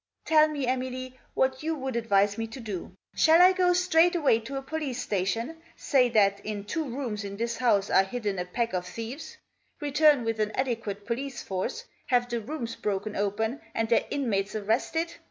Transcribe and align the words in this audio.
"Tell 0.25 0.47
me, 0.47 0.65
Emily, 0.65 1.19
what 1.35 1.61
you 1.61 1.75
would 1.75 1.95
advise 1.95 2.35
me 2.35 2.47
to 2.47 2.59
do. 2.59 2.95
Shall 3.13 3.39
I 3.39 3.53
go 3.53 3.71
straight 3.71 4.15
away 4.15 4.39
to 4.39 4.57
a 4.57 4.61
police 4.63 4.99
station; 4.99 5.57
say 5.75 6.09
that 6.09 6.39
in 6.43 6.63
two 6.63 6.85
rooms 6.85 7.23
in 7.23 7.37
this 7.37 7.57
house 7.57 7.87
are 7.91 8.03
hidden 8.03 8.39
a 8.39 8.45
pack 8.45 8.73
of 8.73 8.87
thieves; 8.87 9.37
return 9.79 10.23
with 10.23 10.39
an 10.39 10.53
adequate 10.55 11.05
police 11.05 11.43
force, 11.43 11.85
have 12.07 12.27
the 12.27 12.39
rooms 12.41 12.75
broken 12.75 13.15
open 13.15 13.61
and 13.75 13.89
their 13.89 14.07
inmates 14.09 14.55
arrested 14.55 15.13